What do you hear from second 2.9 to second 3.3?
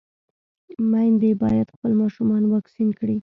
کړي.